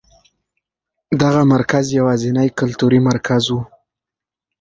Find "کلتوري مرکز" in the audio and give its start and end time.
2.59-3.43